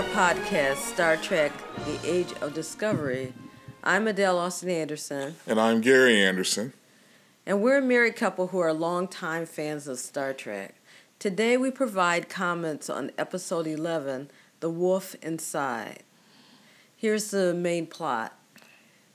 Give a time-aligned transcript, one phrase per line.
[0.00, 1.52] our podcast, Star Trek
[1.84, 3.34] The Age of Discovery.
[3.84, 5.34] I'm Adele Austin Anderson.
[5.46, 6.72] And I'm Gary Anderson.
[7.44, 10.76] And we're a married couple who are longtime fans of Star Trek.
[11.18, 16.02] Today we provide comments on episode 11, The Wolf Inside.
[16.96, 18.38] Here's the main plot.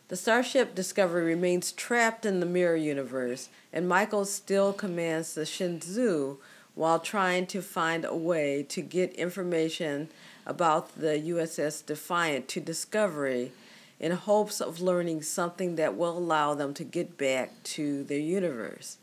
[0.09, 6.37] The Starship Discovery remains trapped in the mirror universe, and Michael still commands the Shenzhou
[6.75, 10.09] while trying to find a way to get information
[10.45, 13.51] about the USS Defiant to Discovery
[13.99, 18.97] in hopes of learning something that will allow them to get back to their universe.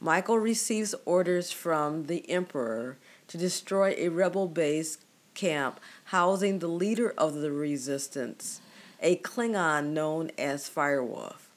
[0.00, 4.98] Michael receives orders from the Emperor to destroy a rebel base
[5.34, 8.60] camp housing the leader of the resistance,
[9.00, 11.48] a Klingon known as Firewolf.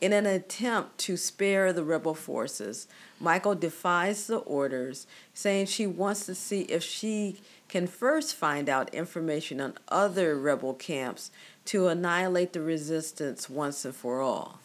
[0.00, 2.88] In an attempt to spare the rebel forces,
[3.20, 7.40] Michael defies the orders, saying she wants to see if she
[7.72, 11.30] can first find out information on other rebel camps
[11.64, 14.60] to annihilate the resistance once and for all.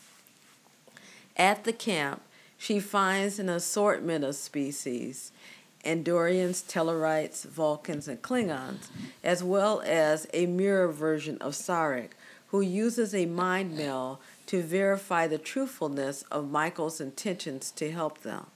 [1.38, 2.22] At the camp,
[2.58, 5.32] she finds an assortment of species
[5.86, 8.90] Andorians, Tellarites, Vulcans, and Klingons,
[9.24, 12.10] as well as a mirror version of Sarek,
[12.48, 18.48] who uses a mind meld to verify the truthfulness of Michael's intentions to help them.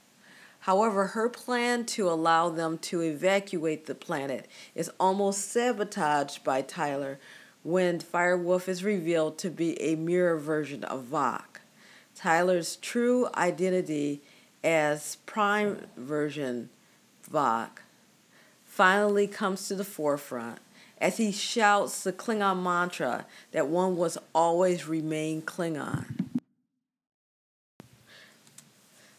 [0.62, 7.20] However, her plan to allow them to evacuate the planet is almost sabotaged by Tyler
[7.64, 11.62] when Firewolf is revealed to be a mirror version of Voq.
[12.16, 14.22] Tyler's true identity
[14.64, 16.70] as Prime version
[17.32, 17.80] Voq
[18.64, 20.60] finally comes to the forefront
[21.00, 26.21] as he shouts the Klingon mantra that one was always remain Klingon.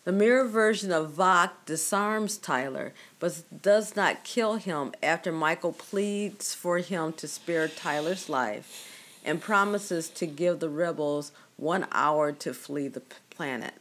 [0.04, 6.54] The mirror version of Voq disarms Tyler, but does not kill him after Michael pleads
[6.54, 8.88] for him to spare Tyler's life
[9.24, 13.74] and promises to give the rebels one hour to flee the planet.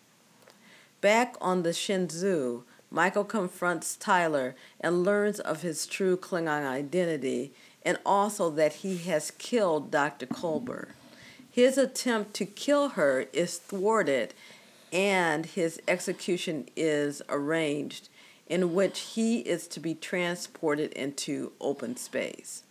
[1.01, 2.61] Back on the Shenzhou,
[2.91, 7.51] Michael confronts Tyler and learns of his true Klingon identity
[7.83, 10.27] and also that he has killed Dr.
[10.27, 10.89] Culber.
[11.49, 14.35] His attempt to kill her is thwarted
[14.91, 18.09] and his execution is arranged,
[18.47, 22.63] in which he is to be transported into open space.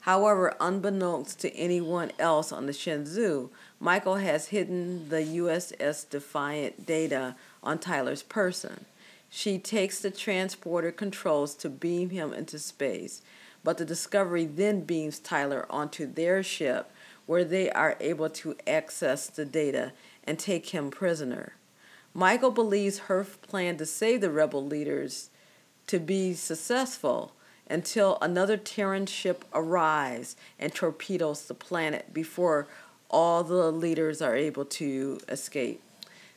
[0.00, 7.36] However, unbeknownst to anyone else on the Shenzhou, Michael has hidden the USS Defiant data
[7.62, 8.86] on Tyler's person.
[9.30, 13.22] She takes the transporter controls to beam him into space,
[13.62, 16.90] but the Discovery then beams Tyler onto their ship
[17.26, 19.92] where they are able to access the data
[20.24, 21.54] and take him prisoner.
[22.14, 25.30] Michael believes her plan to save the rebel leaders
[25.86, 27.32] to be successful
[27.68, 32.66] until another Terran ship arrives and torpedoes the planet before
[33.08, 35.82] all the leaders are able to escape.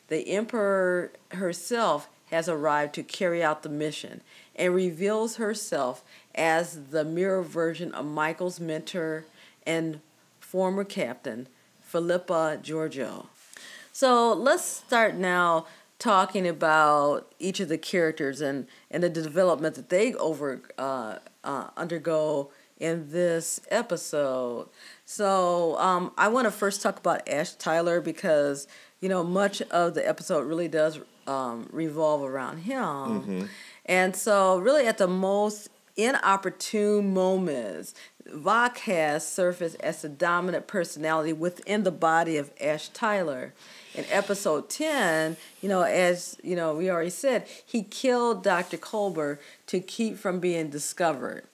[0.08, 4.22] The Emperor herself has arrived to carry out the mission
[4.56, 6.04] and reveals herself
[6.34, 9.26] as the mirror version of Michael's mentor
[9.66, 10.00] and
[10.40, 11.48] former captain,
[11.82, 13.28] Philippa Georgiou.
[13.96, 15.68] So let's start now
[16.00, 21.70] talking about each of the characters and, and the development that they over uh, uh,
[21.78, 24.68] undergo in this episode.
[25.06, 28.68] So um, I want to first talk about Ash Tyler because
[29.00, 33.46] you know much of the episode really does um, revolve around him, mm-hmm.
[33.86, 37.94] and so really at the most inopportune moments,
[38.30, 43.54] Voq has surfaced as the dominant personality within the body of Ash Tyler.
[43.96, 48.76] In episode 10, you know, as you know, we already said, he killed Dr.
[48.76, 51.46] Culber to keep from being discovered.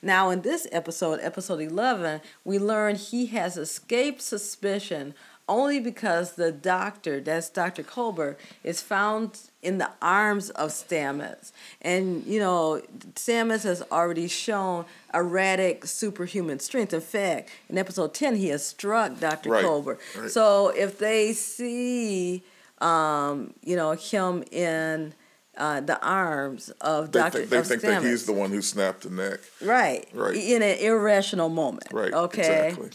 [0.00, 5.14] Now, in this episode, episode 11, we learn he has escaped suspicion
[5.48, 7.82] only because the doctor, that's Dr.
[7.82, 11.52] Culber, is found in the arms of Stamets.
[11.82, 12.80] And, you know,
[13.14, 16.94] Stamets has already shown erratic superhuman strength.
[16.94, 19.50] In fact, in episode 10, he has struck Dr.
[19.50, 19.98] Right.
[20.16, 20.30] Right.
[20.30, 22.42] So if they see,
[22.80, 25.12] um, you know, him in
[25.58, 27.38] uh, the arms of they Dr.
[27.40, 28.02] Think, they think Stamets.
[28.02, 29.40] that he's the one who snapped the neck.
[29.60, 30.08] Right.
[30.14, 30.34] Right.
[30.36, 31.88] In an irrational moment.
[31.92, 32.12] Right.
[32.14, 32.68] Okay.
[32.68, 32.90] Exactly.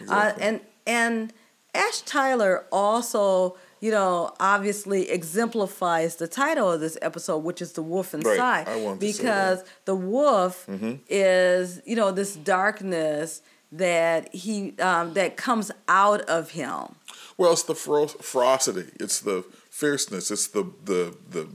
[0.00, 0.06] exactly.
[0.08, 1.32] Uh, and, and,
[1.78, 7.82] Ash Tyler also, you know, obviously exemplifies the title of this episode, which is The
[7.82, 8.66] Wolf Inside.
[8.66, 8.98] Right.
[8.98, 10.94] because the wolf mm-hmm.
[11.08, 13.42] is, you know, this darkness
[13.72, 16.96] that he um, that comes out of him.
[17.36, 18.90] Well, it's the fero- ferocity.
[18.98, 20.30] It's the fierceness.
[20.30, 21.48] It's the the the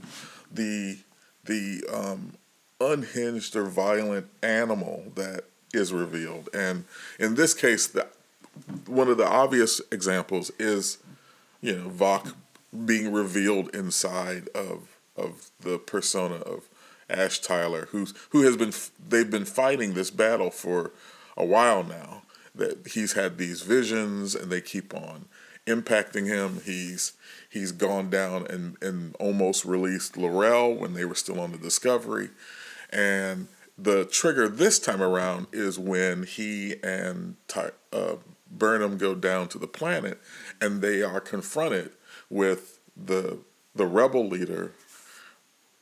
[0.52, 0.98] the
[1.44, 2.34] the um,
[2.80, 6.84] unhinged or violent animal that is revealed, and
[7.18, 8.06] in this case, the,
[8.86, 10.98] one of the obvious examples is,
[11.60, 12.34] you know, Voq
[12.84, 16.68] being revealed inside of of the persona of
[17.08, 18.72] Ash Tyler, who's who has been
[19.08, 20.92] they've been fighting this battle for
[21.36, 22.22] a while now.
[22.54, 25.26] That he's had these visions, and they keep on
[25.66, 26.60] impacting him.
[26.64, 27.12] He's
[27.50, 32.30] he's gone down and and almost released L'Rell when they were still on the Discovery,
[32.90, 38.16] and the trigger this time around is when he and Ty, uh,
[38.58, 40.20] Burnham go down to the planet,
[40.60, 41.92] and they are confronted
[42.30, 43.38] with the
[43.74, 44.72] the rebel leader,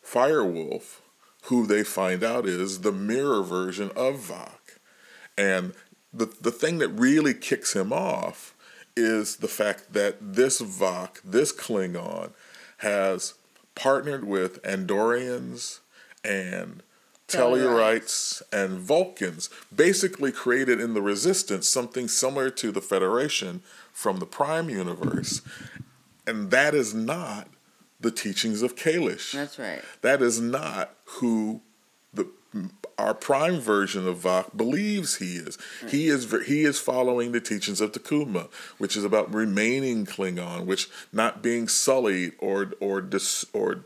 [0.05, 1.01] Firewolf,
[1.45, 4.79] who they find out is the mirror version of Voq.
[5.37, 5.75] And
[6.13, 8.55] the, the thing that really kicks him off
[8.97, 12.33] is the fact that this Voq, this Klingon,
[12.79, 13.35] has
[13.75, 15.81] partnered with Andorians
[16.25, 16.83] and
[17.32, 23.62] Tellarites and Vulcans, basically created in the Resistance something similar to the Federation
[23.93, 25.43] from the Prime universe.
[26.26, 27.49] And that is not
[28.00, 29.32] the teachings of Kahless.
[29.32, 29.82] That's right.
[30.02, 31.62] That is not who
[32.12, 32.29] the
[32.99, 35.58] our prime version of Voq believes he is.
[35.82, 35.90] Right.
[35.90, 40.88] He is he is following the teachings of T'Kuvma, which is about remaining Klingon, which
[41.12, 43.82] not being sullied or or dis, or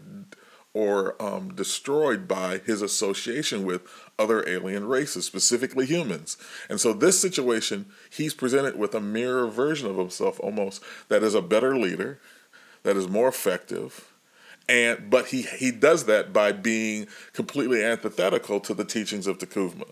[0.76, 3.80] or um, destroyed by his association with
[4.18, 6.36] other alien races, specifically humans.
[6.68, 11.34] And so, this situation, he's presented with a mirror version of himself almost that is
[11.34, 12.20] a better leader,
[12.82, 14.12] that is more effective,
[14.68, 19.88] and but he he does that by being completely antithetical to the teachings of T'Kuvma.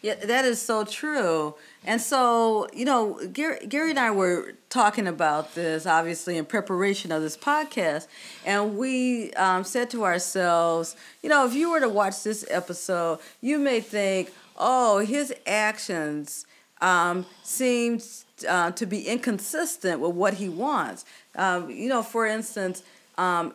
[0.00, 1.56] Yeah, that is so true.
[1.84, 7.10] And so, you know, Gary, Gary and I were talking about this, obviously, in preparation
[7.10, 8.06] of this podcast.
[8.46, 13.18] And we um, said to ourselves, you know, if you were to watch this episode,
[13.40, 16.46] you may think, oh, his actions
[16.80, 18.00] um, seem
[18.48, 21.04] uh, to be inconsistent with what he wants.
[21.34, 22.84] Um, you know, for instance,
[23.16, 23.52] um,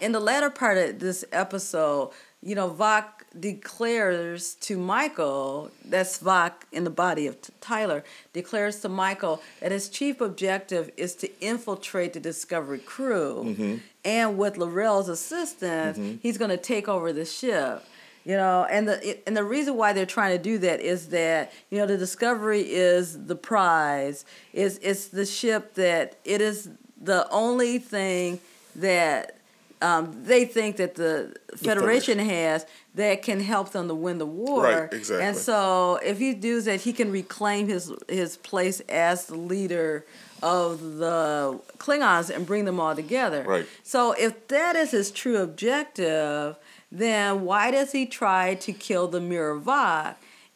[0.00, 2.10] in the latter part of this episode,
[2.42, 3.04] you know, Voq
[3.38, 8.02] declares to Michael, that's Voq in the body of Tyler,
[8.32, 13.44] declares to Michael that his chief objective is to infiltrate the Discovery crew.
[13.44, 13.76] Mm-hmm.
[14.06, 16.16] And with L'Rell's assistance, mm-hmm.
[16.22, 17.84] he's going to take over the ship.
[18.24, 21.52] You know, and the and the reason why they're trying to do that is that
[21.70, 24.26] you know the Discovery is the prize.
[24.52, 26.68] is It's the ship that it is
[27.00, 28.40] the only thing
[28.76, 29.39] that
[29.82, 34.64] um, they think that the Federation has that can help them to win the war.
[34.64, 35.24] Right, exactly.
[35.24, 40.04] And so if he does that, he can reclaim his his place as the leader
[40.42, 43.44] of the Klingons and bring them all together.
[43.46, 43.66] Right.
[43.82, 46.56] So if that is his true objective,
[46.90, 49.62] then why does he try to kill the Mirror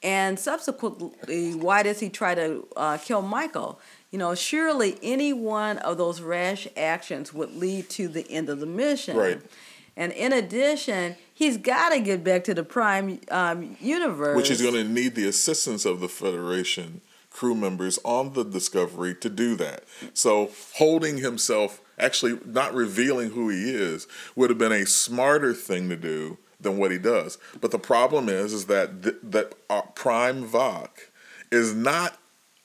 [0.03, 3.81] And subsequently, why does he try to uh, kill Michael?
[4.15, 8.61] You know, surely any one of those rash actions would lead to the end of
[8.61, 9.17] the mission.
[9.17, 9.41] Right.
[9.97, 14.37] And in addition, he's got to get back to the Prime um, universe.
[14.37, 19.17] Which is going to need the assistance of the Federation crew members on the Discovery
[19.17, 19.83] to do that.
[20.13, 24.07] So holding himself, actually not revealing who he is,
[24.37, 27.37] would have been a smarter thing to do than what he does.
[27.61, 30.91] But the problem is, is that th- that uh, Prime Voq
[31.51, 32.17] is not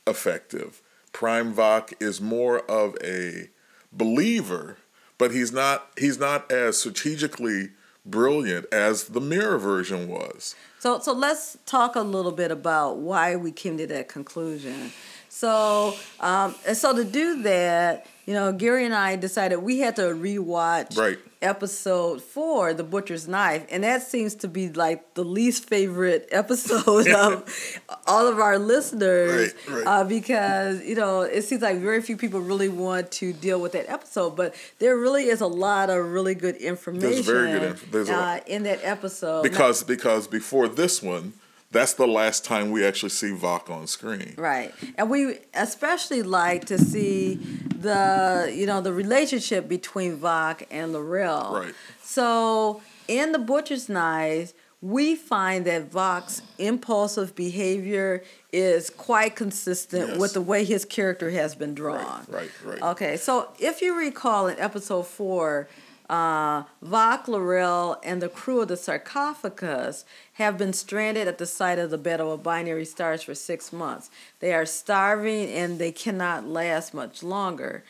[0.06, 0.84] effective
[1.20, 3.50] Prime Voq is more of a
[3.92, 4.78] believer,
[5.18, 7.72] but he's not he's not as strategically
[8.06, 10.56] brilliant as the mirror version was.
[10.80, 14.94] So so let's talk a little bit about why we came to that conclusion.
[15.30, 19.96] So um, and so to do that, you know, Gary and I decided we had
[19.96, 21.18] to rewatch right.
[21.42, 27.08] episode four, The Butcher's Knife, and that seems to be like the least favorite episode
[27.10, 29.88] of all of our listeners right, right.
[29.88, 33.72] Uh, because you know it seems like very few people really want to deal with
[33.72, 37.10] that episode, but there really is a lot of really good information.
[37.10, 41.34] There's very good information uh, in that episode because because before this one
[41.72, 44.34] that's the last time we actually see Voq on screen.
[44.38, 44.74] Right.
[44.98, 51.54] And we especially like to see the, you know, the relationship between Voq and L'Rell.
[51.54, 51.74] Right.
[52.02, 60.18] So in The Butcher's Knives, we find that Voq's impulsive behavior is quite consistent yes.
[60.18, 62.26] with the way his character has been drawn.
[62.30, 62.92] Right, right, right.
[62.92, 65.68] Okay, so if you recall in episode four,
[66.10, 71.92] uh, L'Rell, and the crew of the sarcophagus have been stranded at the site of
[71.92, 74.10] the Battle of Binary Stars for six months.
[74.39, 77.84] They are starving and they cannot last much longer.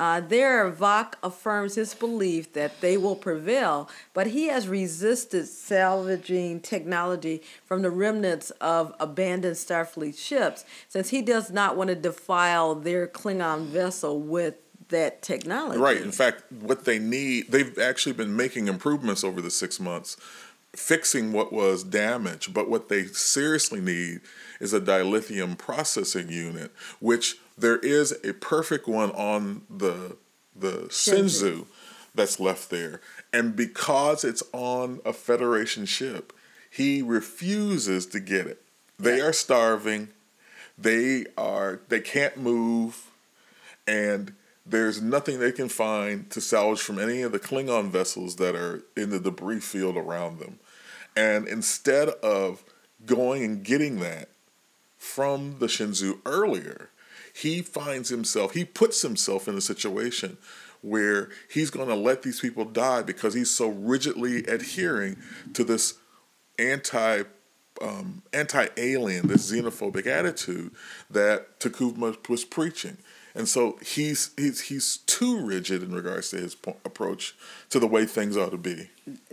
[0.00, 6.60] Uh, there, Voq affirms his belief that they will prevail, but he has resisted salvaging
[6.60, 12.76] technology from the remnants of abandoned Starfleet ships since he does not want to defile
[12.76, 14.54] their Klingon vessel with
[14.88, 15.78] that technology.
[15.78, 16.00] Right.
[16.00, 20.16] In fact, what they need, they've actually been making improvements over the six months,
[20.74, 22.54] fixing what was damaged.
[22.54, 24.20] But what they seriously need
[24.60, 30.16] is a dilithium processing unit, which there is a perfect one on the
[30.54, 31.66] the Shenzhou
[32.14, 33.00] that's left there,
[33.32, 36.32] and because it's on a Federation ship,
[36.68, 38.60] he refuses to get it.
[38.98, 40.08] They are starving.
[40.76, 43.10] They are they can't move,
[43.86, 44.34] and
[44.70, 48.82] there's nothing they can find to salvage from any of the Klingon vessels that are
[48.96, 50.58] in the debris field around them.
[51.16, 52.64] And instead of
[53.04, 54.28] going and getting that
[54.96, 56.90] from the Shenzhou earlier,
[57.34, 60.38] he finds himself, he puts himself in a situation
[60.80, 65.16] where he's going to let these people die because he's so rigidly adhering
[65.54, 65.94] to this
[66.58, 67.22] anti
[67.80, 70.72] um, anti alien, this xenophobic attitude
[71.10, 72.98] that T'Kuvma was preaching.
[73.38, 77.36] And so he's he's he's too rigid in regards to his po- approach
[77.70, 78.90] to the way things ought to be.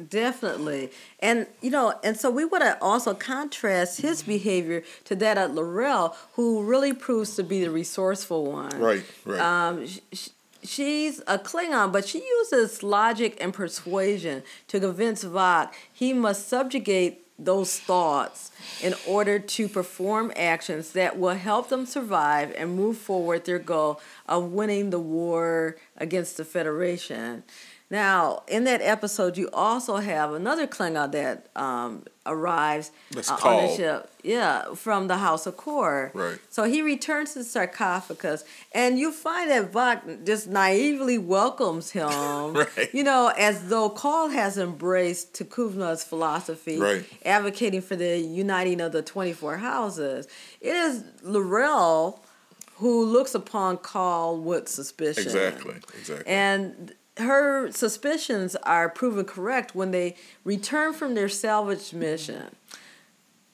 [0.10, 5.40] Definitely, and you know, and so we want to also contrast his behavior to that
[5.40, 8.80] of L'Rell, who really proves to be the resourceful one.
[8.80, 9.40] Right, right.
[9.40, 10.30] Um, sh-
[10.62, 17.25] she's a Klingon, but she uses logic and persuasion to convince Voq he must subjugate
[17.38, 18.51] those thoughts
[18.82, 24.00] in order to perform actions that will help them survive and move forward their goal
[24.27, 27.44] of winning the war against the Federation.
[27.92, 33.75] Now, in that episode, you also have another Klingon that um, arrives uh, on the
[33.75, 34.10] ship.
[34.24, 36.10] Yeah, from the House of Kor.
[36.15, 36.39] Right.
[36.50, 42.10] So he returns to the sarcophagus, and you find that Voq just naively welcomes him.
[42.56, 42.89] Right.
[42.94, 47.06] You know, as though Kol has embraced T'Kuvma's philosophy, Right.
[47.24, 50.27] advocating for the uniting of the 24 houses.
[50.60, 52.24] It is L'Rell
[52.77, 55.24] who looks upon Kol with suspicion.
[55.24, 56.25] Exactly, exactly.
[56.27, 62.55] And her suspicions are proven correct when they return from their salvage mission.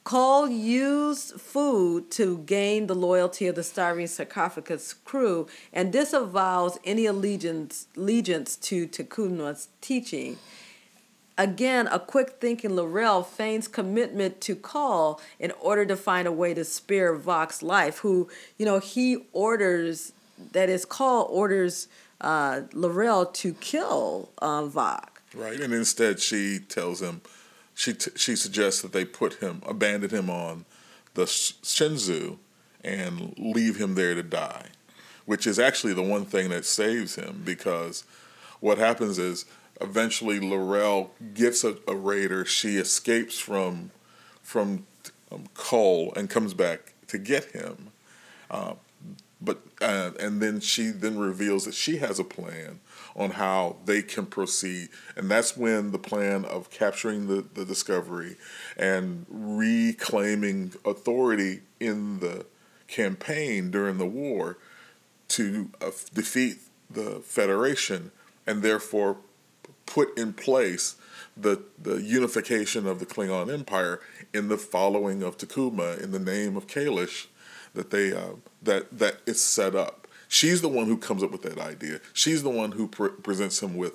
[0.04, 7.06] Kol used food to gain the loyalty of the starving sarcophagus crew and disavows any
[7.06, 10.40] allegiance, allegiance to T'Kuvma's teaching.
[11.38, 16.56] Again, a quick thinking L'Rell feigns commitment to Kol in order to find a way
[16.56, 18.28] to spare Voq's life, who,
[18.58, 20.14] you know, he orders,
[20.52, 21.88] that is, Kol orders
[22.22, 22.62] uh,
[23.34, 25.00] to kill uh.
[25.34, 27.22] Right, and instead she tells him,
[27.74, 30.66] she t- she suggests that they put him, abandon him on
[31.14, 32.38] the Sh- Shenzhou,
[32.84, 34.68] and leave him there to die,
[35.26, 38.04] which is actually the one thing that saves him because
[38.60, 39.46] what happens is
[39.80, 43.92] eventually L'Rell gets a, a raider, she escapes from
[44.42, 44.86] from
[45.32, 47.90] um, Kol and comes back to get him,
[48.50, 48.74] uh,
[49.42, 52.80] but uh, and then she then reveals that she has a plan
[53.16, 54.90] on how they can proceed.
[55.16, 58.38] And that's when the plan of capturing the, the discovery
[58.78, 62.46] and reclaiming authority in the
[62.88, 64.58] campaign during the war
[65.30, 66.58] to uh, defeat
[66.90, 68.12] the federation
[68.46, 69.18] and therefore
[69.86, 70.96] put in place
[71.36, 74.00] the the unification of the Klingon Empire
[74.34, 77.28] in the following of T'Kuvma in the name of Kahless
[77.74, 80.08] that they uh, that that it's set up.
[80.28, 82.00] She's the one who comes up with that idea.
[82.14, 83.94] She's the one who pre- presents him with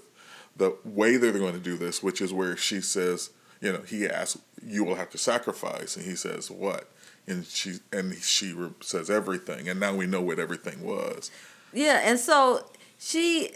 [0.57, 3.31] the way they're going to do this, which is where she says,
[3.61, 6.91] you know, he asks, "You will have to sacrifice," and he says, "What?"
[7.27, 11.31] And she and she re- says everything, and now we know what everything was.
[11.73, 13.53] Yeah, and so she,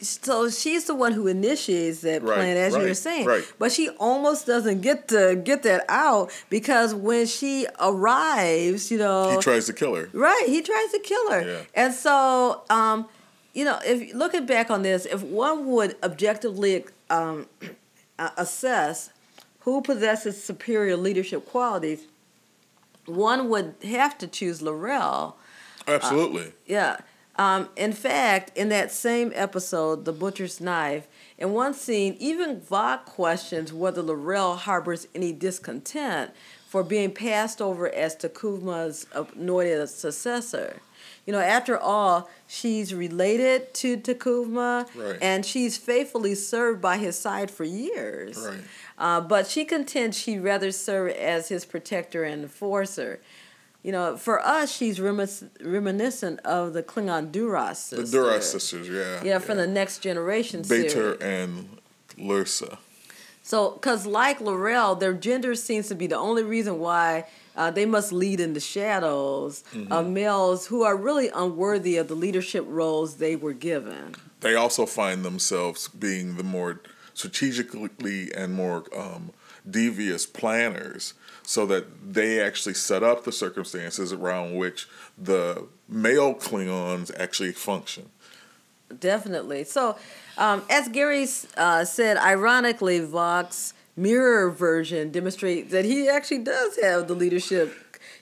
[0.00, 3.26] so she's the one who initiates that Right, plan, as you were saying.
[3.26, 3.44] right.
[3.58, 9.30] But she almost doesn't get to get that out because when she arrives, you know,
[9.32, 10.08] He tries to kill her.
[10.12, 11.42] Right, he tries to kill her.
[11.42, 11.60] Yeah.
[11.74, 13.08] And so, um,
[13.52, 17.46] you know, if looking back on this, if one would objectively um,
[18.18, 19.10] uh, assess
[19.60, 22.02] who possesses superior leadership qualities,
[23.06, 25.36] one would have to choose L'Rell.
[25.88, 26.52] Absolutely.
[26.66, 26.98] Yeah.
[27.40, 33.06] Um, in fact, in that same episode, The Butcher's Knife, in one scene, even Voq
[33.06, 36.32] questions whether L'Rell harbors any discontent
[36.68, 39.06] for being passed over as T'Kuvma's
[39.36, 40.80] anointed successor.
[41.26, 45.18] You know, after all, she's related to T'Kuvma, Right.
[45.22, 48.36] and she's faithfully served by his side for years.
[48.36, 48.58] Right.
[48.98, 53.18] Uh, but she contends she'd rather serve as his protector and enforcer.
[53.82, 58.10] You know, for us, she's remis- reminiscent of the Klingon Duras sisters.
[58.10, 59.22] The Duras sisters, yeah.
[59.24, 61.20] Yeah, from the Next Generation Beta series.
[61.20, 61.78] and
[62.18, 62.78] Lursa.
[63.42, 67.24] So, because like L'Rell, their gender seems to be the only reason why
[67.56, 72.14] uh, they must lead in the shadows of males who are really unworthy of the
[72.14, 74.14] leadership roles they were given.
[74.40, 76.80] They also find themselves being the more
[77.14, 79.32] strategically and more um,
[79.68, 81.14] devious planners,
[81.50, 84.88] so that they actually set up the circumstances around which
[85.18, 88.08] the male Klingons actually function.
[89.00, 89.64] Definitely.
[89.64, 89.98] So,
[90.38, 91.26] um, as Gary
[91.56, 97.74] uh, said, ironically, Voq's mirror version demonstrates that he actually does have the leadership,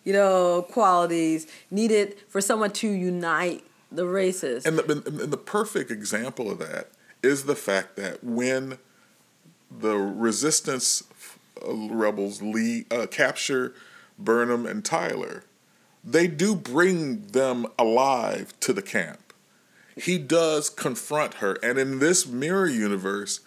[0.04, 4.64] you know, qualities needed for someone to unite the races.
[4.64, 6.88] And the, and the perfect example of that
[7.23, 8.78] is the fact that when
[9.70, 11.02] the resistance
[11.66, 13.74] rebels lead, uh, capture
[14.18, 15.44] Burnham and Tyler,
[16.04, 19.32] they do bring them alive to the camp.
[19.96, 23.40] He does confront her, and in this mirror universe,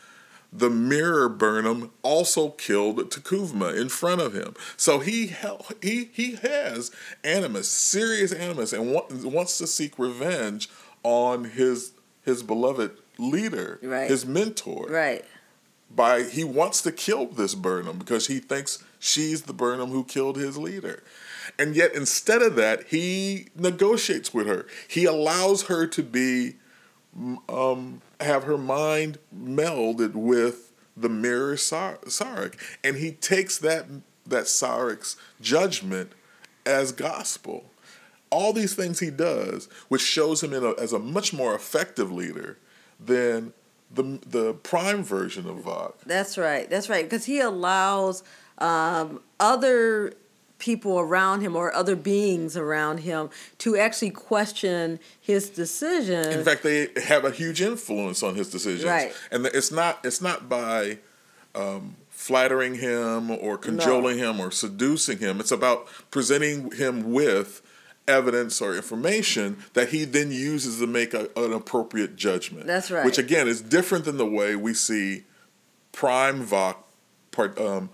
[0.54, 4.54] the mirror Burnham also killed T'Kuvma in front of him.
[4.76, 6.92] So he hel- he he has
[7.24, 10.70] animus, serious animus, and wa- wants to seek revenge
[11.04, 11.94] on his
[12.26, 14.10] his beloved leader, Right.
[14.10, 14.88] his mentor.
[14.90, 15.24] right.
[15.94, 20.38] By he wants to kill this Burnham because he thinks she's the Burnham who killed
[20.38, 21.04] his leader.
[21.60, 24.68] And yet instead of that, he negotiates with her.
[24.88, 26.56] He allows her to be
[27.50, 33.88] um, have her mind melded with the mirror Sar- Sarek, and he takes that
[34.26, 36.14] that Sarek's judgment
[36.66, 37.66] as gospel.
[38.30, 42.58] All these things he does, which shows him a, as a much more effective leader
[42.98, 43.52] than
[43.94, 45.94] the the prime version of Voq.
[46.06, 46.70] That's right.
[46.70, 47.06] That's right.
[47.06, 48.24] Because he allows
[48.58, 50.14] um, other
[50.62, 56.32] people around him or other beings around him to actually question his decision.
[56.32, 58.86] In fact, they have a huge influence on his decisions.
[58.86, 59.12] Right.
[59.32, 61.00] And it's not it's not by
[61.56, 65.40] um, flattering him or cajoling him or seducing him.
[65.40, 67.62] It's about presenting him with
[68.12, 72.68] evidence or information that he then uses to make a, an appropriate judgment.
[72.68, 73.06] That's right.
[73.06, 75.24] Which again is different than the way we see
[75.92, 76.76] Prime Voq
[77.32, 77.90] part um,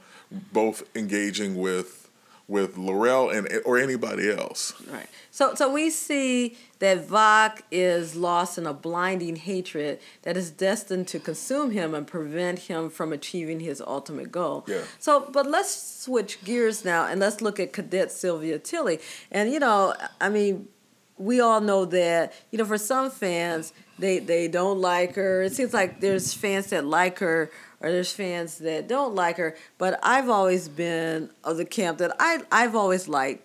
[0.51, 2.06] both engaging with
[2.47, 4.73] with L'Rell and or anybody else.
[4.89, 5.07] Right.
[5.31, 11.07] So so we see that Voq is lost in a blinding hatred that is destined
[11.09, 14.65] to consume him and prevent him from achieving his ultimate goal.
[14.67, 14.83] Yeah.
[14.99, 18.99] So but let's switch gears now and let's look at Cadet Sylvia Tilly.
[19.31, 20.69] And you know, I mean,
[21.17, 25.43] we all know that, you know, for some fans they they don't like her.
[25.43, 27.51] It seems like there's fans that like her
[27.87, 32.13] or there's fans that don't like her, but I've always been of the camp that
[32.19, 33.43] I I've always liked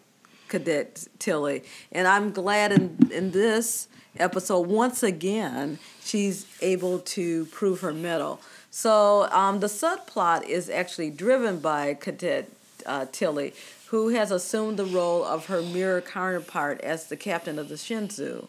[0.48, 3.86] Cadet Tilly, and I'm glad in in this
[4.18, 8.40] episode once again she's able to prove her mettle.
[8.70, 12.50] So um, the subplot is actually driven by Cadet
[12.84, 13.54] uh, Tilly,
[13.86, 18.48] who has assumed the role of her mirror counterpart as the captain of the Shenzhou.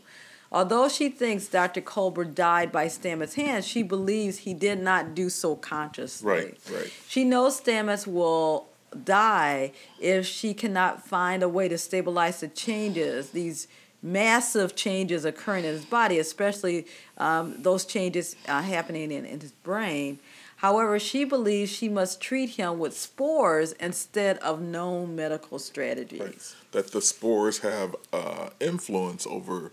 [0.54, 1.82] Although she thinks Dr.
[1.82, 6.32] Culber died by Stamets' hand, she believes he did not do so consciously.
[6.32, 6.94] Right, right.
[7.08, 8.68] She knows Stamets will
[9.04, 13.68] die if she cannot find a way to stabilize the changes, these
[14.04, 16.86] massive changes occurring in his body, especially
[17.18, 20.20] um, those changes uh, happening in, in his brain.
[20.58, 26.56] However, she believes she must treat him with spores instead of known medical strategies.
[26.72, 29.72] that the spores have uh, influence over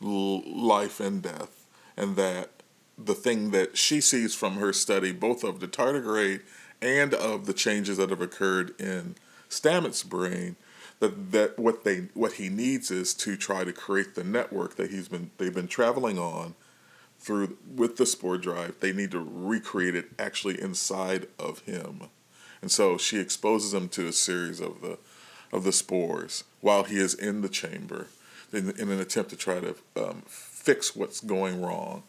[0.00, 2.50] life and death, and that
[2.96, 6.42] the thing that she sees from her study, both of the tardigrade
[6.82, 9.16] and of the changes that have occurred in
[9.48, 10.56] Stamets' brain,
[11.00, 14.90] that, that what they what he needs is to try to create the network that
[14.90, 16.54] he's been they've been traveling on
[17.18, 18.76] through with the spore drive.
[18.80, 22.02] They need to recreate it actually inside of him,
[22.60, 24.98] and so she exposes him to a series of the
[25.52, 28.08] of the spores while he is in the chamber
[28.52, 32.02] in, in an attempt to try to um, fix what's going wrong.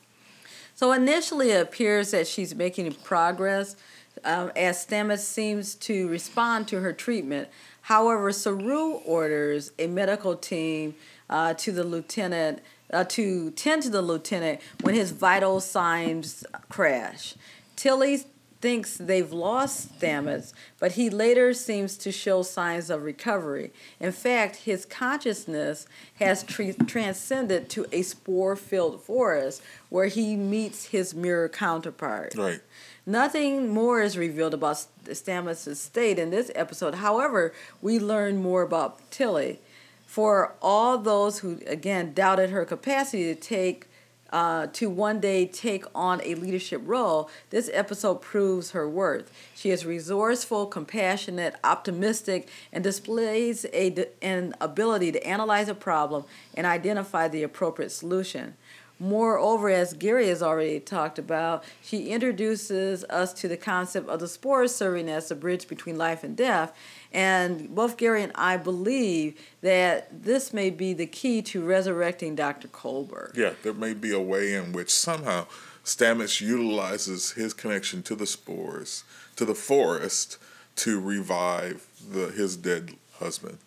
[0.75, 3.75] So initially, it appears that she's making progress
[4.23, 7.49] um, as Stamets seems to respond to her treatment.
[7.81, 10.95] However, Saru orders a medical team
[11.29, 17.35] uh, to the lieutenant uh, to tend to the lieutenant when his vital signs crash.
[17.75, 18.23] Tilly
[18.61, 23.71] thinks they've lost Stamets, but he later seems to show signs of recovery.
[23.99, 25.87] In fact, his consciousness
[26.19, 32.35] has tre- transcended to a spore filled forest where he meets his mirror counterpart.
[32.37, 32.61] Right.
[33.05, 36.95] Nothing more is revealed about Stamets' state in this episode.
[36.95, 39.59] However, we learn more about Tilly.
[40.05, 43.87] For all those who, again, doubted her capacity to take
[44.31, 49.31] uh, to one day take on a leadership role, this episode proves her worth.
[49.55, 56.65] She is resourceful, compassionate, optimistic, and displays a, an ability to analyze a problem and
[56.65, 58.55] identify the appropriate solution.
[59.01, 64.27] Moreover, as Gary has already talked about, she introduces us to the concept of the
[64.27, 66.71] spores serving as a bridge between life and death.
[67.11, 72.67] And both Gary and I believe that this may be the key to resurrecting Dr.
[72.67, 73.35] Culber.
[73.35, 75.47] Yeah, there may be a way in which somehow
[75.83, 79.03] Stamets utilizes his connection to the spores,
[79.35, 80.37] to the forest,
[80.75, 83.57] to revive the, his dead husband.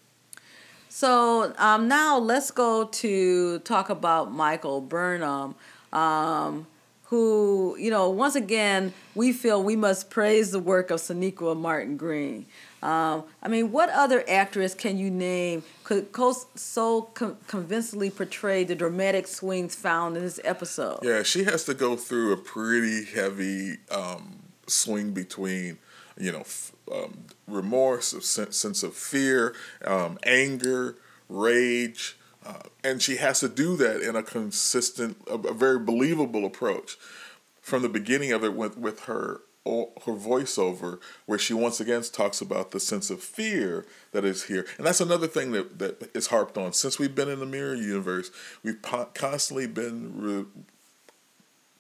[0.94, 5.57] So um, now let's go to talk about Michael Burnham,
[5.92, 6.68] um,
[7.07, 11.96] who, you know, once again, we feel we must praise the work of Sonequa Martin
[11.96, 12.46] Green.
[12.80, 16.14] Um, I mean, what other actress can you name could
[16.54, 17.02] so
[17.48, 21.00] convincingly portray the dramatic swings found in this episode?
[21.02, 25.78] Yeah, she has to go through a pretty heavy um, swing between
[26.18, 26.44] you know,
[26.92, 29.55] um, remorse, a sense of fear,
[29.87, 30.97] um, anger,
[31.29, 36.44] rage, uh, and she has to do that in a consistent, a, a, very believable
[36.44, 36.97] approach.
[37.62, 42.42] From the beginning of it, with with her her voiceover, where she once again talks
[42.42, 46.27] about the sense of fear that is here, and that's another thing that that is
[46.27, 48.31] harped on since we've been in the mirror universe.
[48.62, 50.62] We've po- constantly been re-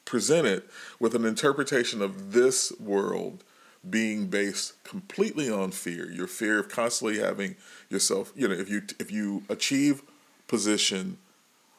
[0.06, 0.62] presented
[0.98, 3.44] with an interpretation of this world
[3.88, 6.10] being based completely on fear.
[6.10, 7.56] Your fear of constantly having
[7.88, 10.02] yourself you know if you if you achieve
[10.46, 11.18] position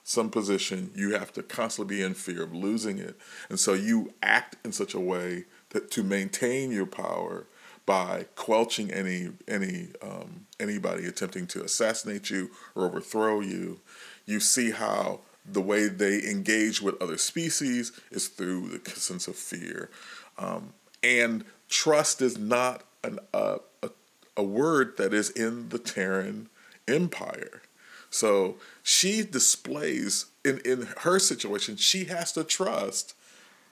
[0.04, 3.18] some position you have to constantly be in fear of losing it.
[3.50, 7.48] And so you act in such a way that to maintain your power
[7.86, 13.80] by quelching any any um, anybody attempting to assassinate you or overthrow you
[14.26, 19.36] you see how the way they engage with other species is through the sense of
[19.36, 19.90] fear.
[20.38, 23.90] Um, and trust is not an, uh, a,
[24.38, 26.50] a word that is in the Terran
[26.88, 27.62] Empire.
[28.10, 33.16] So she displays in, in her situation, she has to trust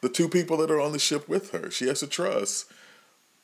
[0.01, 1.71] the two people that are on the ship with her.
[1.71, 2.69] She has to trust,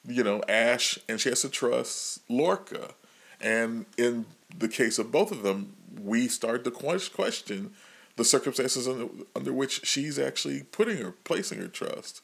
[0.05, 2.95] you know, Ash and she has to trust Lorca.
[3.39, 4.25] And in
[4.57, 7.71] the case of both of them, we start to question
[8.17, 12.21] the circumstances under, under which she's actually putting her, placing her trust.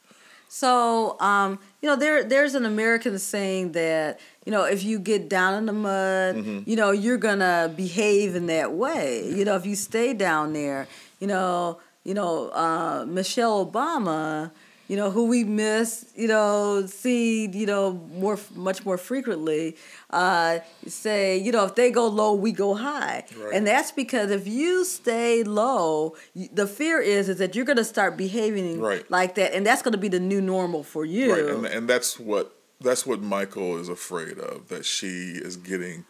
[0.48, 5.30] So, um, you know, there there's an American saying that you know if you get
[5.30, 6.70] down in the mud, mm-hmm.
[6.70, 9.28] you know you're gonna behave in that way.
[9.30, 10.88] You know, if you stay down there,
[11.20, 14.52] you know, you know, uh, Michelle Obama
[14.88, 19.76] you know, who we miss, you know, see, you know, more much more frequently,
[20.12, 23.54] uh, say, you know, if they go low, we go high, right.
[23.54, 26.16] and that's because if you stay low,
[26.54, 29.10] the fear is is that you're going to start behaving right.
[29.10, 31.34] like that, and that's going to be the new normal for you.
[31.34, 36.06] Right, and, and that's what that's what Michael is afraid of that she is getting,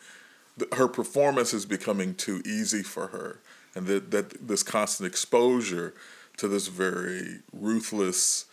[0.74, 3.40] her performance is becoming too easy for her,
[3.74, 5.94] and that that this constant exposure
[6.38, 8.46] to this very ruthless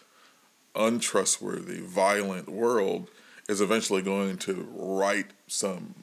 [0.75, 3.09] untrustworthy, violent world
[3.49, 5.95] is eventually going to write some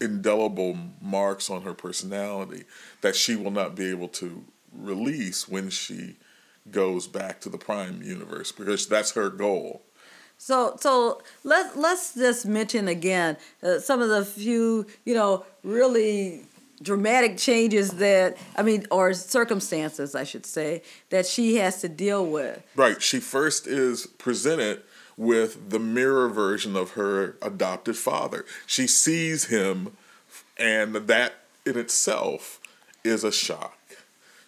[0.00, 2.64] indelible marks on her personality
[3.02, 6.16] that she will not be able to release when she
[6.70, 9.82] goes back to the prime universe because that's her goal.
[10.38, 16.42] So so let let's just mention again uh, some of the few you know really
[16.82, 22.26] dramatic changes that I mean, or circumstances, I should say, that she has to deal
[22.26, 22.62] with.
[22.74, 23.00] Right.
[23.02, 24.82] She first is presented
[25.16, 28.44] with the mirror version of her adopted father.
[28.66, 29.96] She sees him,
[30.58, 31.34] and that
[31.64, 32.60] in itself
[33.02, 33.78] is a shock.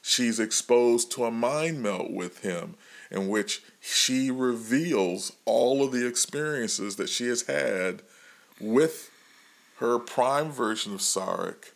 [0.02, 2.74] She's exposed to a mind meld with him
[3.10, 8.02] in which she reveals all of the experiences that she has had
[8.60, 9.10] with
[9.76, 11.72] her prime version of Sarek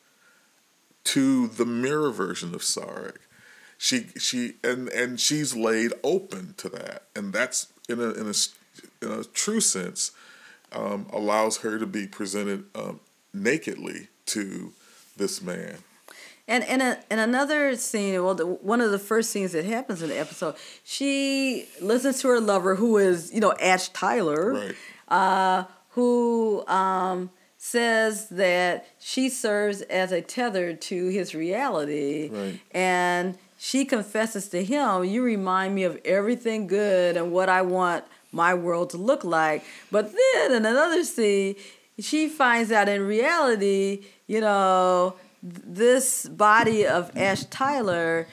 [1.05, 3.17] to the mirror version of Sarek.
[3.79, 9.05] She she and and she's laid open to that, and that's in a in a
[9.05, 10.13] in a true sense
[10.75, 13.01] um, allows her to be presented um,
[13.33, 14.73] nakedly to
[15.17, 15.79] this man.
[16.49, 20.03] And and a, and another scene, well, the, one of the first scenes that happens
[20.03, 24.75] in the episode, she listens to her lover, who is you know Ash Tyler, right.
[25.09, 27.31] uh, who um,
[27.65, 32.29] says that she serves as a tether to his reality.
[32.29, 32.61] Right.
[32.73, 38.05] And she confesses to him, You remind me of everything good and what I want
[38.33, 39.65] my world to look like.
[39.93, 41.55] But then in another scene,
[42.01, 48.27] she finds out in reality, you know, this body of Ash Tyler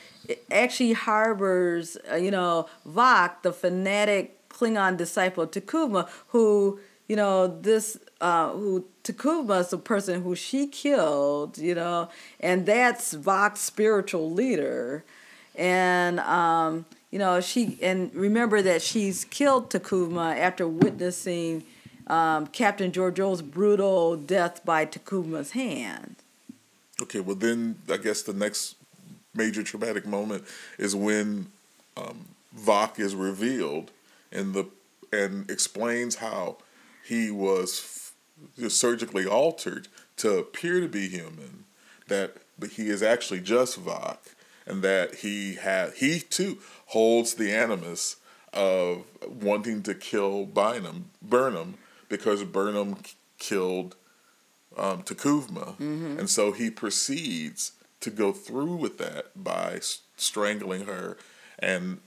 [0.49, 7.99] actually harbors, uh, you know, Voq, the fanatic Klingon disciple T'Kuvma, who, you know, this,
[8.21, 14.31] uh, who T'Kuvma is the person who she killed, you know, and that's Voq's spiritual
[14.31, 15.03] leader.
[15.55, 21.63] And, um, you know, she, and remember that she's killed T'Kuvma after witnessing
[22.07, 26.15] um, Captain Georgiou's brutal death by T'Kuvma's hand.
[27.01, 28.75] Okay, well then I guess the next
[29.33, 30.43] major traumatic moment
[30.77, 31.47] is when
[31.95, 32.25] um,
[32.57, 33.91] Voq is revealed
[34.31, 34.65] and the
[35.11, 36.57] and explains how
[37.03, 38.08] he was
[38.67, 41.65] surgically altered to appear to be human,
[42.07, 42.37] that
[42.71, 44.17] he is actually just Voq,
[44.65, 48.17] and that he had he too holds the animus
[48.53, 51.75] of wanting to kill Bynum, Burnham
[52.07, 52.97] because Burnham
[53.37, 53.95] killed
[54.77, 56.19] um, T'Kuvma, mm-hmm.
[56.19, 59.79] and so he proceeds to go through with that by
[60.15, 61.17] strangling her
[61.59, 61.99] and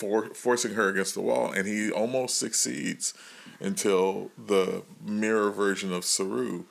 [0.00, 3.12] for, forcing her against the wall, and he almost succeeds
[3.60, 6.64] until the mirror version of Saru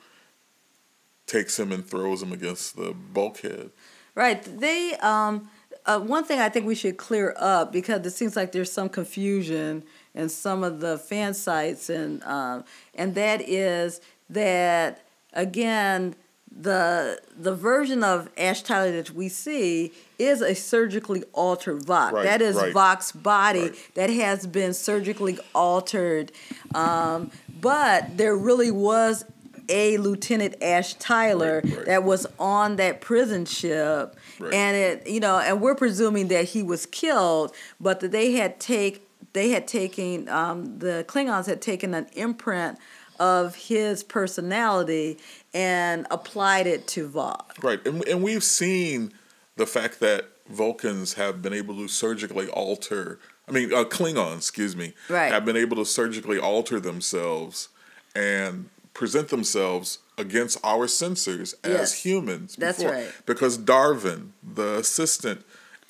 [1.26, 3.70] takes him and throws him against the bulkhead.
[4.16, 4.42] Right.
[4.42, 5.48] They um,
[5.86, 8.88] uh, one thing I think we should clear up because it seems like there's some
[8.88, 12.64] confusion in some of the fan sites, and um,
[12.96, 16.16] and that is that again
[16.50, 22.12] the the version of Ash Tyler that we see is a surgically altered Voq.
[22.12, 22.74] Right, that is right.
[23.14, 23.94] Body right.
[23.94, 26.32] that has been surgically altered.
[26.74, 29.24] Um, but there really was
[29.68, 35.60] a Lieutenant Ash Tyler that was on that prison ship, and it you know, and
[35.60, 40.78] we're presuming that he was killed, but that they had take they had taken um,
[40.80, 42.78] the Klingons had taken an imprint
[43.20, 45.18] of his personality
[45.54, 47.62] and applied it to Voq.
[47.62, 49.12] Right, and and we've seen
[49.56, 53.20] the fact that Vulcans have been able to surgically alter.
[53.46, 55.30] I mean, uh, Klingons, excuse me, right.
[55.30, 57.68] have been able to surgically alter themselves
[58.14, 62.56] and present themselves against our sensors as yes, humans.
[62.56, 62.72] Before.
[62.72, 63.12] That's right.
[63.26, 65.44] Because Darvin, the assistant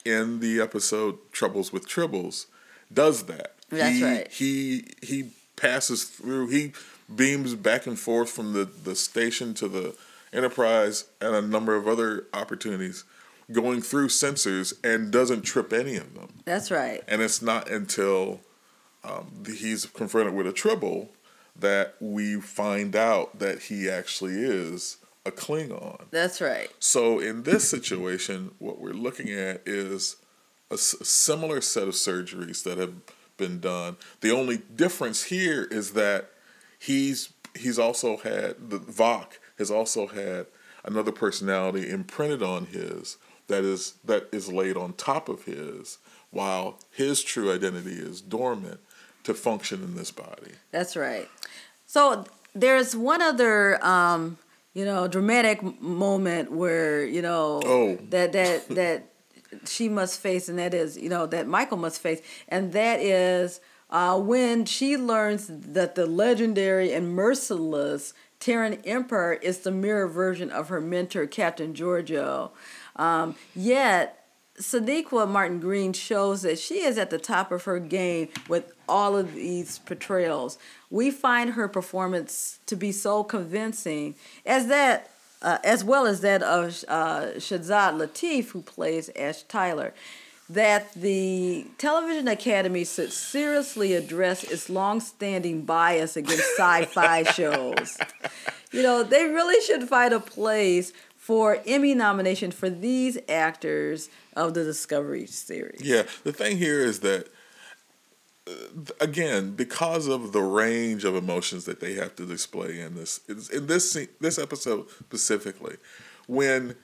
[0.05, 2.47] in the episode Troubles with Tribbles,
[2.93, 3.55] does that.
[3.69, 4.33] That's he, right.
[4.33, 6.49] He he passes through.
[6.49, 6.73] He
[7.15, 9.95] beams back and forth from the, the station to the
[10.33, 13.03] Enterprise and a number of other opportunities
[13.51, 16.29] going through sensors and doesn't trip any of them.
[16.45, 17.03] That's right.
[17.09, 18.41] And it's not until
[19.03, 21.11] um, he's confronted with a tribble
[21.57, 26.01] that we find out that he actually is a Klingon.
[26.13, 26.71] That's right.
[26.79, 30.17] So in this situation, what we're looking at is
[30.71, 32.95] a, s- similar set of surgeries that have
[33.37, 33.97] been done.
[34.21, 36.31] The only difference here is that
[36.81, 39.27] he's he's also had the Voq
[39.59, 40.47] has also had
[40.85, 45.99] another personality imprinted on his that is that is laid on top of his
[46.31, 48.81] while his true identity is dormant
[49.25, 50.53] to function in this body.
[50.71, 51.29] That's right.
[51.87, 54.39] So there's one other um,
[54.73, 57.97] you know dramatic moment where you know oh.
[58.09, 59.05] that that that
[59.67, 63.61] she must face and that is you know that Michael must face and that is
[63.91, 70.51] uh, when she learns that the legendary and merciless Terran Emperor is the mirror version
[70.51, 72.51] of her mentor, Captain Georgiou.
[72.97, 74.25] Um, yet,
[74.59, 79.17] Sonequa Martin Green shows that she is at the top of her game with all
[79.17, 80.59] of these portrayals.
[80.91, 85.11] We find her performance to be so convincing as that,
[85.43, 89.95] uh, as well as that of uh, Shazad Latif, who plays Ash Tyler
[90.51, 97.97] that the Television Academy should seriously address its long-standing bias against sci-fi shows.
[98.73, 104.55] You know, they really should find a place for Emmy nomination for these actors of
[104.55, 105.83] the Discovery series.
[105.83, 107.29] Yeah, the thing here is that
[108.49, 108.53] uh,
[109.01, 113.67] again, because of the range of emotions that they have to display in this in
[113.69, 115.77] this this episode specifically,
[116.27, 116.75] when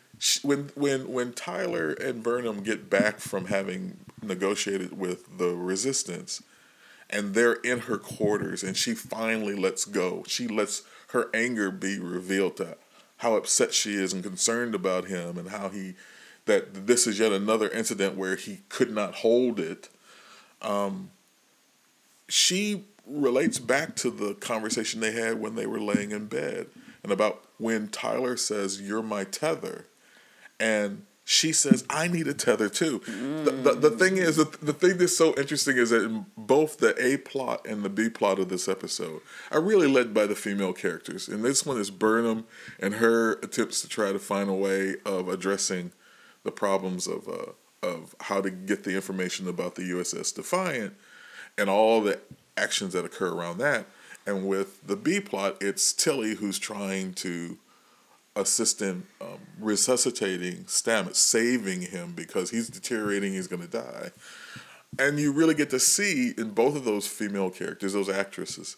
[0.43, 6.43] when when when Tyler and Burnham get back from having negotiated with the resistance
[7.09, 10.25] and they're in her quarters and she finally lets go.
[10.27, 12.77] She lets her anger be revealed to
[13.19, 15.95] how upset she is and concerned about him and how he
[16.47, 19.89] that this is yet another incident where he could not hold it.
[20.63, 21.11] Um,
[22.29, 26.67] she relates back to the conversation they had when they were laying in bed
[27.03, 29.87] and about when Tyler says, You're my tether
[30.59, 33.01] and she says, I need a tether too.
[33.01, 33.45] Mm.
[33.45, 36.79] The, the, the, thing is, the, the thing that's so interesting is that in both
[36.79, 40.37] the A plot and the B plot of this episode are really led by the
[40.37, 41.27] female characters.
[41.27, 42.47] And this one is Burnham
[42.79, 45.91] and her attempts to try to find a way of addressing
[46.45, 50.95] the problems of, uh, of how to get the information about the USS Defiant
[51.59, 52.21] and all the
[52.57, 53.87] actions that occur around that.
[54.27, 57.59] And with the B plot, it's Tilly who's trying to
[58.37, 64.11] assistant um, resuscitating Stamets, saving him because he's deteriorating, he's going to die.
[64.99, 68.77] And you really get to see in both of those female characters, those actresses,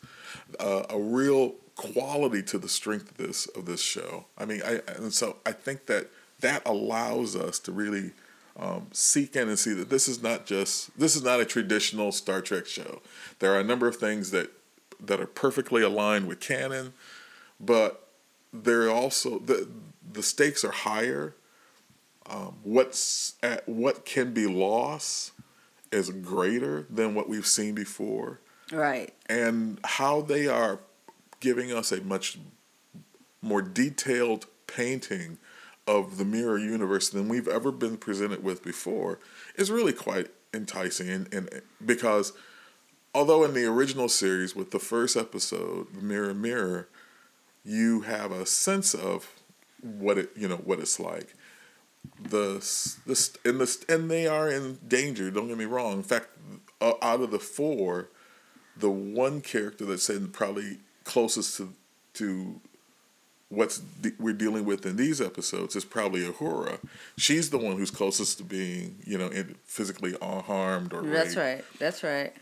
[0.58, 4.26] uh, a real quality to the strength of this of this show.
[4.36, 6.08] I mean, I and so I think that
[6.40, 8.12] that allows us to really
[8.58, 12.10] um, seek in and see that this is not just this is not a traditional
[12.10, 13.00] Star Trek show.
[13.38, 14.50] There are a number of things that
[15.00, 16.92] that are perfectly aligned with canon,
[17.60, 18.07] but
[18.52, 19.68] there also the
[20.10, 21.34] the stakes are higher.
[22.26, 25.32] Um, what's at, what can be lost
[25.90, 28.40] is greater than what we've seen before.
[28.70, 29.14] Right.
[29.26, 30.80] And how they are
[31.40, 32.38] giving us a much
[33.40, 35.38] more detailed painting
[35.86, 39.18] of the mirror universe than we've ever been presented with before
[39.56, 42.32] is really quite enticing and, and because
[43.14, 46.88] although in the original series with the first episode the mirror mirror
[47.68, 49.30] you have a sense of
[49.82, 51.34] what it you know what it's like.
[52.20, 52.64] The
[53.06, 55.30] the and the and they are in danger.
[55.30, 55.98] Don't get me wrong.
[55.98, 56.28] In fact,
[56.80, 58.08] out of the four,
[58.76, 61.74] the one character that's said probably closest to
[62.14, 62.60] to
[63.50, 66.78] what's de- we're dealing with in these episodes is probably Uhura.
[67.18, 69.30] She's the one who's closest to being, you know,
[69.64, 71.38] physically unharmed or That's raped.
[71.38, 71.64] right.
[71.78, 72.34] That's right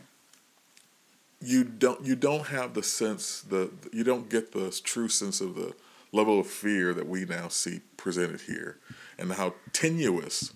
[1.41, 5.55] you don't you don't have the sense the you don't get the true sense of
[5.55, 5.75] the
[6.13, 8.79] level of fear that we now see presented here
[9.19, 10.53] and how tenuous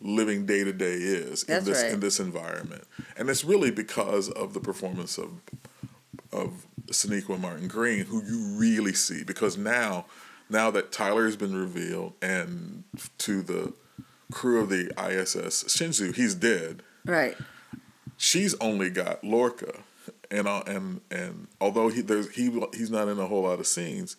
[0.00, 1.92] living day to day is That's in this right.
[1.92, 2.84] in this environment.
[3.16, 5.40] And it's really because of the performance of
[6.32, 9.24] of Sonequa Martin Green who you really see.
[9.24, 10.06] Because now
[10.48, 12.84] now that Tyler has been revealed and
[13.18, 13.72] to the
[14.30, 16.82] crew of the ISS Shenzhou, he's dead.
[17.04, 17.36] Right.
[18.16, 19.82] She's only got Lorca
[20.30, 23.66] and uh, and and although he there's he he's not in a whole lot of
[23.66, 24.16] scenes,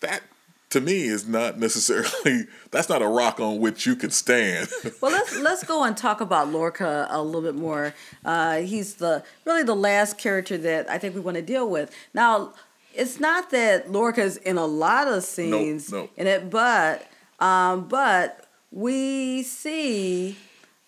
[0.00, 0.22] that
[0.70, 4.68] to me is not necessarily that's not a rock on which you can stand.
[5.00, 7.94] well, let's let's go and talk about Lorca a little bit more.
[8.24, 11.94] Uh, he's the really the last character that I think we want to deal with
[12.14, 12.54] now.
[12.94, 16.12] It's not that Lorca's in a lot of scenes nope, nope.
[16.16, 17.08] in it, but
[17.38, 20.36] um, but we see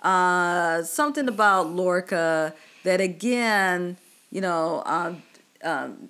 [0.02, 3.96] uh, something about Lorca that again
[4.30, 5.22] you know, um,
[5.62, 6.08] um,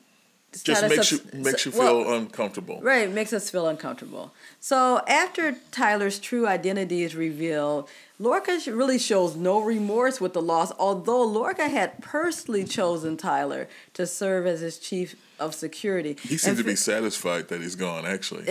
[0.52, 2.80] just makes you makes you feel well, uncomfortable.
[2.82, 4.32] Right, makes us feel uncomfortable.
[4.58, 10.72] So after Tyler's true identity is revealed, Lorca really shows no remorse with the loss,
[10.78, 16.16] although Lorca had personally chosen Tyler to serve as his chief of security.
[16.22, 18.04] He seemed to be satisfied that he's gone.
[18.04, 18.46] Actually,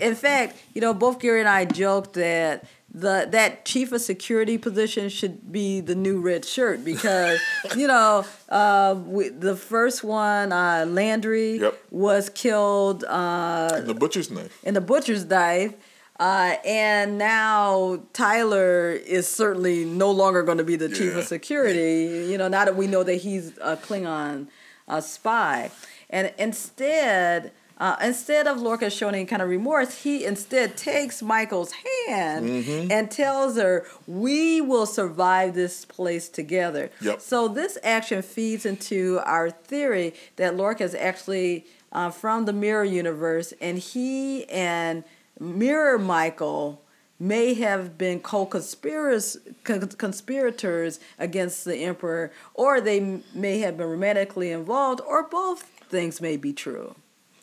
[0.00, 4.56] in fact, you know, both Gary and I joked that the that chief of security
[4.56, 7.38] position should be the new red shirt because
[7.76, 11.78] you know uh, we, the first one uh, Landry yep.
[11.90, 15.74] was killed uh, in the butcher's knife in the butcher's knife.
[16.20, 22.26] Uh, and now Tyler is certainly no longer going to be the chief of security.
[22.28, 24.48] You know, now that we know that he's a Klingon
[24.88, 25.70] uh, spy,
[26.10, 31.72] and instead, uh, instead of Lorca showing any kind of remorse, he instead takes Michael's
[32.08, 32.90] hand mm-hmm.
[32.90, 37.20] and tells her, "We will survive this place together." Yep.
[37.20, 42.84] So this action feeds into our theory that Lorca is actually uh, from the Mirror
[42.84, 45.04] universe, and he and
[45.38, 46.82] Mirror Michael
[47.20, 55.00] may have been co-conspirators conspirators against the emperor or they may have been romantically involved
[55.00, 56.94] or both things may be true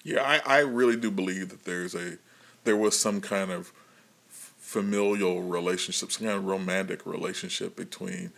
[0.06, 2.18] yeah, I, I really do believe that there's a
[2.64, 3.74] there was some kind of
[4.30, 8.32] familial relationship, some kind of romantic relationship between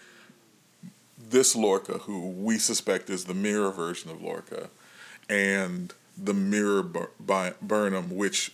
[1.17, 4.69] this Lorca, who we suspect is the mirror version of Lorca,
[5.29, 8.53] and the mirror Bur- Burnham, which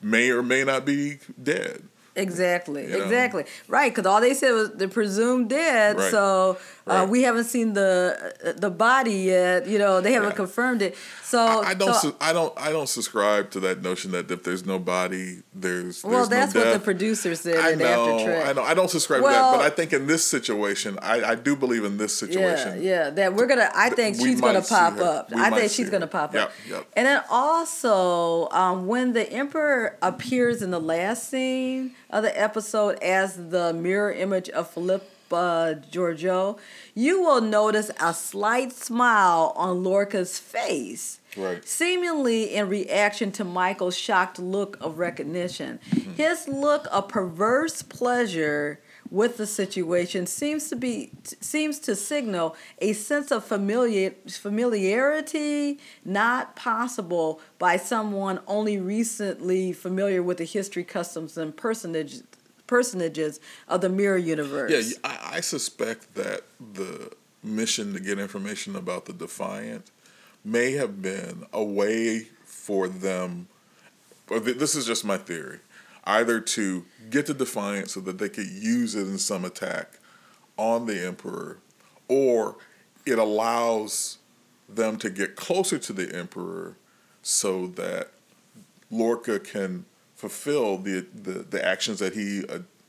[0.00, 1.82] may or may not be dead.
[2.14, 3.44] Exactly, you exactly.
[3.68, 5.98] Right, because all they said was they're presumed dead.
[5.98, 6.10] Right.
[6.10, 9.66] So uh, we haven't seen the uh, the body yet.
[9.66, 10.36] You know, they haven't yeah.
[10.36, 10.96] confirmed it.
[11.22, 11.94] So I, I don't.
[11.94, 12.56] So, su- I don't.
[12.56, 16.04] I don't subscribe to that notion that if there's no body, there's.
[16.04, 17.56] Well, that's no what the producers said.
[17.56, 18.18] I know.
[18.18, 18.62] I know.
[18.62, 21.56] I don't subscribe well, to that, but I think in this situation, I, I do
[21.56, 22.80] believe in this situation.
[22.80, 23.10] Yeah, yeah.
[23.10, 23.70] That we're gonna.
[23.74, 25.30] I think she's gonna pop up.
[25.34, 26.52] I think she's gonna pop yep, up.
[26.68, 26.86] Yep.
[26.94, 33.02] And then also, um, when the emperor appears in the last scene of the episode
[33.02, 34.70] as the mirror image of
[35.28, 36.58] Philippa Georgiou,
[36.94, 41.20] you will notice a slight smile on Lorca's face.
[41.36, 41.66] Right.
[41.66, 45.80] Seemingly in reaction to Michael's shocked look of recognition.
[45.90, 46.12] Mm-hmm.
[46.14, 51.10] His look of perverse pleasure with the situation seems to be
[51.40, 60.22] seems to signal a sense of familiar familiarity not possible by someone only recently familiar
[60.24, 62.24] with the history, customs, and personages
[62.66, 64.70] personages of the mirror universe.
[64.70, 66.42] Yeah, I, I suspect that
[66.74, 67.12] the
[67.42, 69.90] mission to get information about the Defiant
[70.44, 73.48] may have been a way for them.
[74.28, 75.60] Or this is just my theory
[76.04, 79.98] either to get the Defiant so that they could use it in some attack
[80.56, 81.58] on the Emperor,
[82.08, 82.56] or
[83.04, 84.18] it allows
[84.68, 86.76] them to get closer to the Emperor
[87.22, 88.10] so that
[88.90, 89.84] Lorca can
[90.16, 92.42] fulfill the, the, the actions that he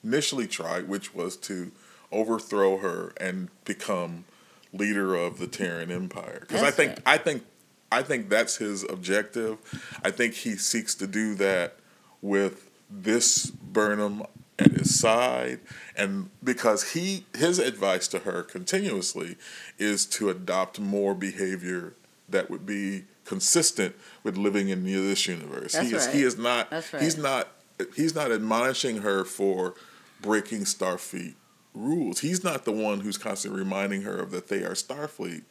[0.03, 1.71] initially tried, which was to
[2.11, 4.25] overthrow her and become
[4.73, 6.39] leader of the Terran Empire.
[6.41, 7.01] Because I think right.
[7.05, 7.43] I think
[7.91, 9.57] I think that's his objective.
[10.03, 11.77] I think he seeks to do that
[12.21, 14.23] with this Burnham
[14.59, 15.59] at his side
[15.95, 19.35] and because he his advice to her continuously
[19.77, 21.93] is to adopt more behavior
[22.27, 25.73] that would be consistent with living in this universe.
[25.73, 26.15] That's he is right.
[26.15, 27.01] he is not right.
[27.01, 27.49] he's not
[27.95, 29.75] he's not admonishing her for
[30.21, 31.35] breaking Starfleet
[31.73, 32.21] rules.
[32.21, 35.43] He's not the one who's constantly reminding her of that they are Starfleet.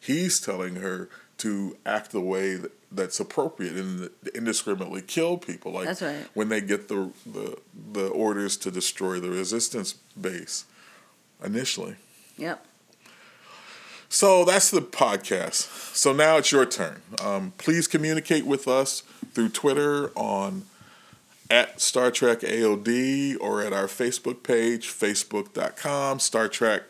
[0.00, 1.08] He's telling her
[1.38, 5.72] to act the way that, that's appropriate and indiscriminately kill people.
[5.72, 6.26] Like that's right.
[6.34, 7.58] when they get the, the
[7.92, 10.64] the orders to destroy the resistance base
[11.44, 11.96] initially.
[12.38, 12.64] Yep.
[14.08, 15.94] So that's the podcast.
[15.94, 17.02] So now it's your turn.
[17.22, 19.02] Um, please communicate with us
[19.32, 20.64] through Twitter on
[21.50, 26.82] at Star Trek AOD or at our Facebook page, facebook.com, Star Trek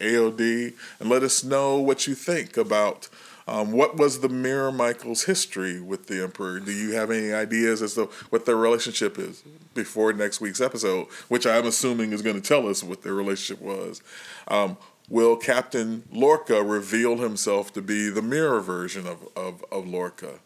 [0.00, 3.08] AOD, and let us know what you think about
[3.48, 6.58] um, what was the Mirror Michaels history with the Emperor?
[6.58, 9.42] Do you have any ideas as to what their relationship is
[9.72, 13.62] before next week's episode, which I'm assuming is going to tell us what their relationship
[13.62, 14.02] was?
[14.48, 14.76] Um,
[15.08, 20.40] will Captain Lorca reveal himself to be the mirror version of, of, of Lorca?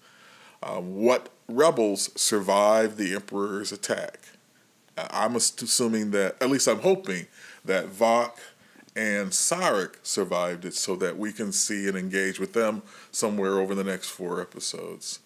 [0.62, 4.18] Um, what rebels survived the Emperor's attack?
[4.96, 7.26] I'm assuming that, at least I'm hoping,
[7.64, 8.32] that Voq
[8.94, 13.74] and Sarek survived it so that we can see and engage with them somewhere over
[13.74, 15.20] the next four episodes.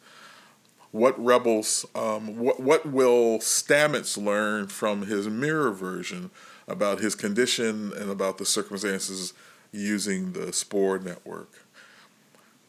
[0.93, 6.31] What rebels, um, what, what will Stamets learn from his mirror version
[6.67, 9.33] about his condition and about the circumstances
[9.73, 11.51] using the Spore network?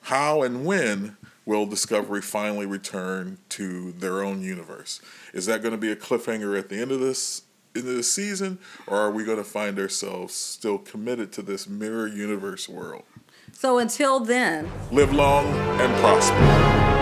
[0.03, 5.01] How and when will Discovery finally return to their own universe?
[5.33, 7.43] Is that going to be a cliffhanger at the end of this
[7.75, 12.07] into the season, or are we going to find ourselves still committed to this mirror
[12.07, 13.03] universe world?
[13.51, 15.45] So until then, live long
[15.79, 16.94] and prosper.